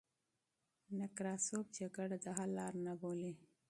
نکراسوف 0.97 1.65
جګړه 1.77 2.17
د 2.23 2.25
حل 2.37 2.49
لار 2.57 2.73
نه 2.85 2.93
بولي. 3.01 3.31